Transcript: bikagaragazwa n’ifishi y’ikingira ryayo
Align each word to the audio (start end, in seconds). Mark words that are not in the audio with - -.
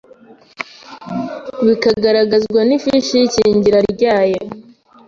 bikagaragazwa 1.65 2.59
n’ifishi 2.67 3.13
y’ikingira 3.19 3.79
ryayo 3.93 4.41